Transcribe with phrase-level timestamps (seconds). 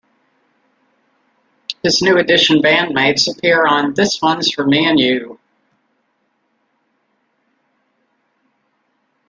[1.83, 5.39] His New Edition bandmates appear on "This One's For Me And You".